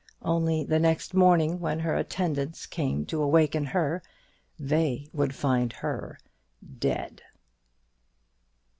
[0.23, 4.01] Only the next morning, when her attendants came to awaken her,
[4.59, 6.17] they would find her
[6.79, 7.21] dead!